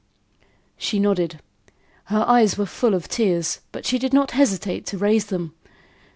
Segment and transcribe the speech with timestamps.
[0.77, 1.41] She nodded.
[2.05, 5.53] Her eyes were full of tears, but she did not hesitate to raise them.